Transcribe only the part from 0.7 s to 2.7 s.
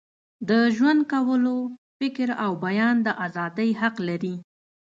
ژوند کولو، فکر او